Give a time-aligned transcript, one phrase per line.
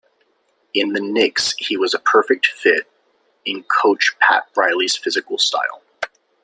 [0.73, 2.87] In the Knicks he was a perfect fit
[3.45, 5.83] in coach Pat Riley's physical style.